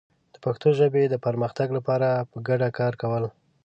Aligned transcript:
د 0.33 0.35
پښتو 0.45 0.67
ژبې 0.79 1.03
د 1.09 1.15
پرمختګ 1.25 1.67
لپاره 1.77 2.09
په 2.31 2.37
ګډه 2.47 2.67
کار 2.79 2.93
کول 3.01 3.23